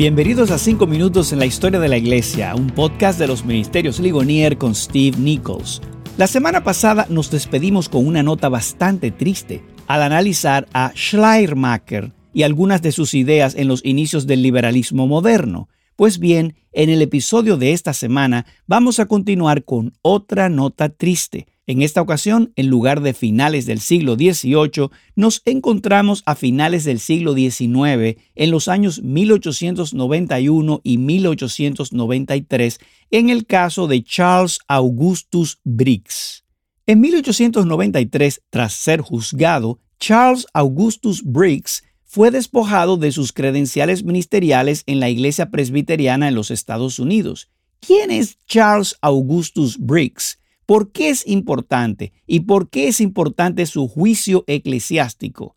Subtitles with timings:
[0.00, 4.00] Bienvenidos a 5 minutos en la historia de la iglesia, un podcast de los ministerios
[4.00, 5.82] Ligonier con Steve Nichols.
[6.16, 12.44] La semana pasada nos despedimos con una nota bastante triste al analizar a Schleiermacher y
[12.44, 15.68] algunas de sus ideas en los inicios del liberalismo moderno.
[16.00, 21.46] Pues bien, en el episodio de esta semana vamos a continuar con otra nota triste.
[21.66, 27.00] En esta ocasión, en lugar de finales del siglo XVIII, nos encontramos a finales del
[27.00, 36.46] siglo XIX, en los años 1891 y 1893, en el caso de Charles Augustus Briggs.
[36.86, 41.82] En 1893, tras ser juzgado, Charles Augustus Briggs
[42.12, 47.50] fue despojado de sus credenciales ministeriales en la Iglesia Presbiteriana en los Estados Unidos.
[47.78, 50.40] ¿Quién es Charles Augustus Briggs?
[50.66, 52.12] ¿Por qué es importante?
[52.26, 55.54] ¿Y por qué es importante su juicio eclesiástico?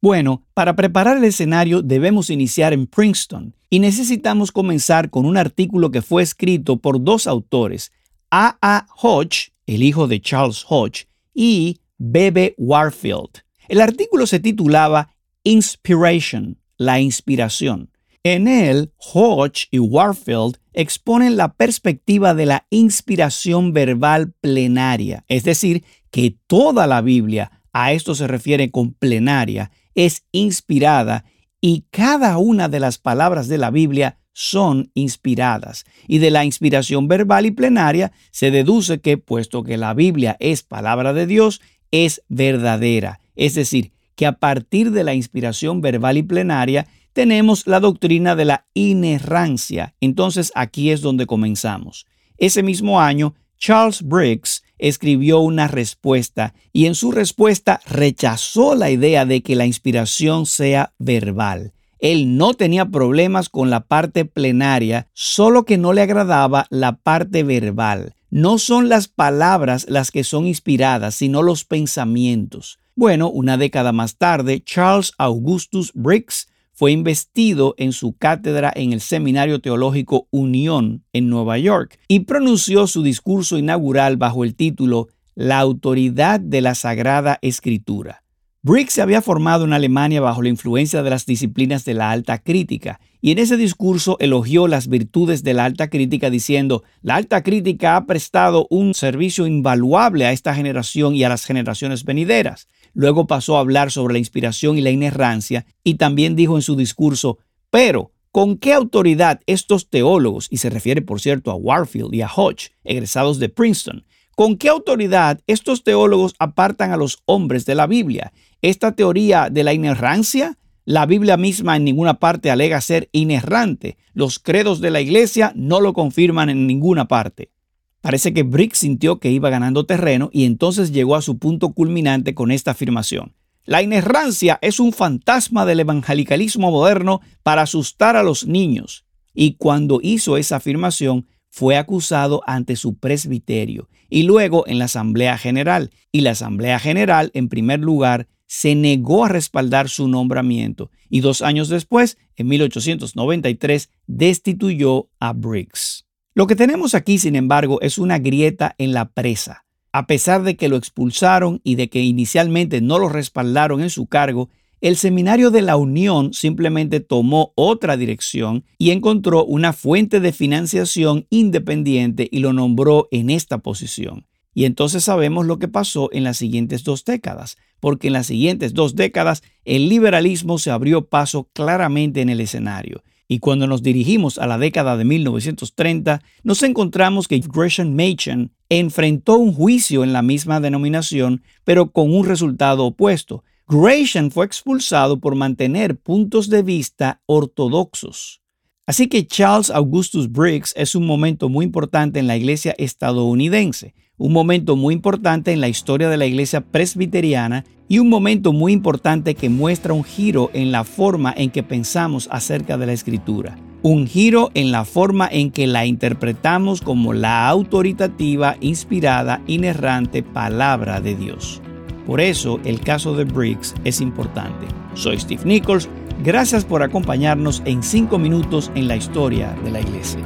[0.00, 5.90] Bueno, para preparar el escenario debemos iniciar en Princeton y necesitamos comenzar con un artículo
[5.90, 7.92] que fue escrito por dos autores,
[8.30, 8.56] A.
[8.62, 8.86] A.
[9.02, 12.30] Hodge, el hijo de Charles Hodge, y B.
[12.30, 12.54] B.
[12.56, 13.42] Warfield.
[13.68, 17.90] El artículo se titulaba Inspiration, la inspiración.
[18.22, 25.84] En él, Hodge y Warfield exponen la perspectiva de la inspiración verbal plenaria, es decir,
[26.10, 31.24] que toda la Biblia, a esto se refiere con plenaria, es inspirada
[31.60, 35.84] y cada una de las palabras de la Biblia son inspiradas.
[36.06, 40.62] Y de la inspiración verbal y plenaria se deduce que, puesto que la Biblia es
[40.62, 46.22] palabra de Dios, es verdadera, es decir, que a partir de la inspiración verbal y
[46.22, 49.94] plenaria tenemos la doctrina de la inerrancia.
[49.98, 52.04] Entonces aquí es donde comenzamos.
[52.36, 59.24] Ese mismo año, Charles Briggs escribió una respuesta y en su respuesta rechazó la idea
[59.24, 61.72] de que la inspiración sea verbal.
[61.98, 67.42] Él no tenía problemas con la parte plenaria, solo que no le agradaba la parte
[67.42, 68.16] verbal.
[68.28, 72.79] No son las palabras las que son inspiradas, sino los pensamientos.
[73.00, 79.00] Bueno, una década más tarde, Charles Augustus Briggs fue investido en su cátedra en el
[79.00, 85.60] Seminario Teológico Unión en Nueva York y pronunció su discurso inaugural bajo el título La
[85.60, 88.22] autoridad de la Sagrada Escritura.
[88.62, 92.36] Briggs se había formado en Alemania bajo la influencia de las disciplinas de la alta
[92.36, 97.42] crítica y en ese discurso elogió las virtudes de la alta crítica diciendo, la alta
[97.42, 102.68] crítica ha prestado un servicio invaluable a esta generación y a las generaciones venideras.
[102.92, 106.76] Luego pasó a hablar sobre la inspiración y la inerrancia y también dijo en su
[106.76, 107.38] discurso,
[107.70, 112.28] pero ¿con qué autoridad estos teólogos, y se refiere por cierto a Warfield y a
[112.28, 114.04] Hodge, egresados de Princeton,
[114.36, 118.32] ¿con qué autoridad estos teólogos apartan a los hombres de la Biblia?
[118.62, 123.96] Esta teoría de la inerrancia, la Biblia misma en ninguna parte alega ser inerrante.
[124.12, 127.50] Los credos de la iglesia no lo confirman en ninguna parte.
[128.00, 132.34] Parece que Briggs sintió que iba ganando terreno y entonces llegó a su punto culminante
[132.34, 133.34] con esta afirmación.
[133.64, 139.04] La inerrancia es un fantasma del evangelicalismo moderno para asustar a los niños.
[139.34, 145.36] Y cuando hizo esa afirmación, fue acusado ante su presbiterio y luego en la Asamblea
[145.36, 145.90] General.
[146.10, 151.42] Y la Asamblea General, en primer lugar, se negó a respaldar su nombramiento y dos
[151.42, 156.06] años después, en 1893, destituyó a Briggs.
[156.32, 159.64] Lo que tenemos aquí, sin embargo, es una grieta en la presa.
[159.92, 164.06] A pesar de que lo expulsaron y de que inicialmente no lo respaldaron en su
[164.06, 164.48] cargo,
[164.80, 171.26] el seminario de la Unión simplemente tomó otra dirección y encontró una fuente de financiación
[171.30, 174.26] independiente y lo nombró en esta posición.
[174.54, 178.72] Y entonces sabemos lo que pasó en las siguientes dos décadas, porque en las siguientes
[178.72, 183.02] dos décadas el liberalismo se abrió paso claramente en el escenario
[183.32, 189.36] y cuando nos dirigimos a la década de 1930, nos encontramos que Gresham Machen enfrentó
[189.36, 193.44] un juicio en la misma denominación, pero con un resultado opuesto.
[193.68, 198.42] Gresham fue expulsado por mantener puntos de vista ortodoxos.
[198.84, 204.32] Así que Charles Augustus Briggs es un momento muy importante en la iglesia estadounidense, un
[204.32, 209.34] momento muy importante en la historia de la iglesia presbiteriana y un momento muy importante
[209.34, 213.58] que muestra un giro en la forma en que pensamos acerca de la escritura.
[213.82, 221.00] Un giro en la forma en que la interpretamos como la autoritativa, inspirada, inerrante palabra
[221.00, 221.60] de Dios.
[222.06, 224.68] Por eso el caso de Briggs es importante.
[224.94, 225.88] Soy Steve Nichols.
[226.22, 230.20] Gracias por acompañarnos en 5 minutos en la historia de la iglesia.